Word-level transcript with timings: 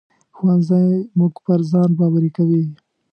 ښوونځی 0.35 0.87
موږ 1.17 1.33
پر 1.45 1.59
ځان 1.71 1.89
باوري 1.97 2.29
کوي 2.37 2.63